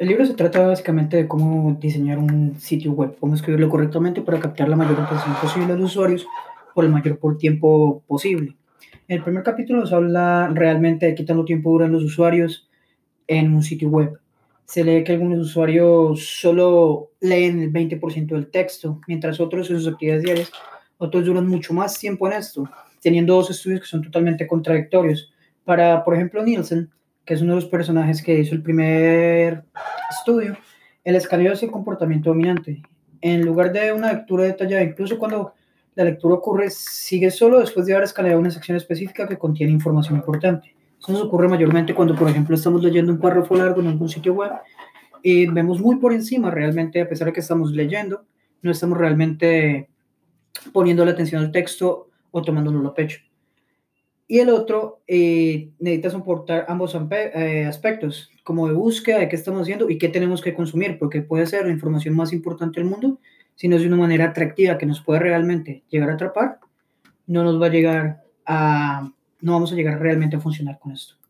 El 0.00 0.08
libro 0.08 0.24
se 0.24 0.32
trata 0.32 0.66
básicamente 0.66 1.18
de 1.18 1.28
cómo 1.28 1.76
diseñar 1.78 2.16
un 2.16 2.58
sitio 2.58 2.92
web, 2.92 3.18
cómo 3.20 3.34
escribirlo 3.34 3.68
correctamente 3.68 4.22
para 4.22 4.40
captar 4.40 4.66
la 4.66 4.74
mayor 4.74 4.98
atención 4.98 5.34
posible 5.42 5.74
a 5.74 5.76
los 5.76 5.90
usuarios 5.90 6.26
por 6.74 6.86
el 6.86 6.90
mayor 6.90 7.18
tiempo 7.36 8.02
posible. 8.06 8.56
El 9.08 9.22
primer 9.22 9.42
capítulo 9.42 9.80
nos 9.80 9.92
habla 9.92 10.50
realmente 10.54 11.04
de 11.04 11.14
qué 11.14 11.22
tanto 11.22 11.44
tiempo 11.44 11.72
duran 11.72 11.92
los 11.92 12.02
usuarios 12.02 12.66
en 13.26 13.52
un 13.52 13.62
sitio 13.62 13.90
web. 13.90 14.18
Se 14.64 14.84
lee 14.84 15.04
que 15.04 15.12
algunos 15.12 15.40
usuarios 15.40 16.26
solo 16.40 17.10
leen 17.20 17.60
el 17.60 17.70
20% 17.70 18.28
del 18.28 18.50
texto, 18.50 19.02
mientras 19.06 19.38
otros 19.38 19.68
en 19.68 19.80
sus 19.80 19.92
actividades 19.92 20.22
diarias, 20.22 20.50
otros 20.96 21.26
duran 21.26 21.46
mucho 21.46 21.74
más 21.74 21.98
tiempo 21.98 22.26
en 22.26 22.38
esto, 22.38 22.66
teniendo 23.02 23.34
dos 23.34 23.50
estudios 23.50 23.80
que 23.80 23.86
son 23.86 24.00
totalmente 24.00 24.46
contradictorios. 24.46 25.30
Para, 25.62 26.02
por 26.02 26.14
ejemplo, 26.14 26.42
Nielsen, 26.42 26.88
que 27.24 27.34
es 27.34 27.42
uno 27.42 27.54
de 27.54 27.60
los 27.60 27.70
personajes 27.70 28.22
que 28.22 28.38
hizo 28.38 28.54
el 28.54 28.62
primer 28.62 29.64
estudio, 30.10 30.56
el 31.04 31.16
escaneo 31.16 31.52
es 31.52 31.62
el 31.62 31.70
comportamiento 31.70 32.30
dominante. 32.30 32.82
En 33.20 33.44
lugar 33.44 33.72
de 33.72 33.92
una 33.92 34.12
lectura 34.12 34.44
detallada, 34.44 34.82
incluso 34.82 35.18
cuando 35.18 35.54
la 35.94 36.04
lectura 36.04 36.34
ocurre, 36.34 36.70
sigue 36.70 37.30
solo 37.30 37.60
después 37.60 37.86
de 37.86 37.92
haber 37.92 38.04
escaneado 38.04 38.38
una 38.38 38.50
sección 38.50 38.76
específica 38.76 39.28
que 39.28 39.38
contiene 39.38 39.72
información 39.72 40.16
importante. 40.16 40.74
Eso 40.98 41.12
nos 41.12 41.22
ocurre 41.22 41.48
mayormente 41.48 41.94
cuando, 41.94 42.14
por 42.14 42.28
ejemplo, 42.28 42.54
estamos 42.54 42.82
leyendo 42.82 43.12
un 43.12 43.18
párrafo 43.18 43.54
largo 43.56 43.80
en 43.80 43.88
algún 43.88 44.08
sitio 44.08 44.34
web 44.34 44.52
y 45.22 45.46
vemos 45.46 45.80
muy 45.80 45.96
por 45.96 46.12
encima 46.12 46.50
realmente, 46.50 47.00
a 47.00 47.08
pesar 47.08 47.26
de 47.26 47.32
que 47.32 47.40
estamos 47.40 47.72
leyendo, 47.72 48.24
no 48.62 48.70
estamos 48.70 48.98
realmente 48.98 49.88
poniendo 50.72 51.04
la 51.04 51.12
atención 51.12 51.42
al 51.42 51.52
texto 51.52 52.08
o 52.30 52.42
tomándolo 52.42 52.86
a 52.88 52.94
pecho. 52.94 53.20
Y 54.30 54.38
el 54.38 54.48
otro, 54.48 55.02
eh, 55.08 55.70
necesita 55.80 56.10
soportar 56.10 56.64
ambos 56.68 56.96
eh, 57.10 57.64
aspectos, 57.66 58.30
como 58.44 58.68
de 58.68 58.74
búsqueda 58.74 59.18
de 59.18 59.28
qué 59.28 59.34
estamos 59.34 59.62
haciendo 59.62 59.90
y 59.90 59.98
qué 59.98 60.08
tenemos 60.08 60.40
que 60.40 60.54
consumir, 60.54 61.00
porque 61.00 61.20
puede 61.20 61.48
ser 61.48 61.66
la 61.66 61.72
información 61.72 62.14
más 62.14 62.32
importante 62.32 62.78
del 62.78 62.88
mundo, 62.88 63.18
si 63.56 63.66
no 63.66 63.74
es 63.74 63.82
de 63.82 63.88
una 63.88 63.96
manera 63.96 64.26
atractiva 64.26 64.78
que 64.78 64.86
nos 64.86 65.00
puede 65.00 65.18
realmente 65.18 65.82
llegar 65.88 66.10
a 66.10 66.14
atrapar, 66.14 66.60
no 67.26 67.42
nos 67.42 67.60
va 67.60 67.66
a 67.66 67.70
llegar 67.70 68.22
a, 68.46 69.10
no 69.40 69.52
vamos 69.52 69.72
a 69.72 69.74
llegar 69.74 69.98
realmente 69.98 70.36
a 70.36 70.40
funcionar 70.40 70.78
con 70.78 70.92
esto. 70.92 71.16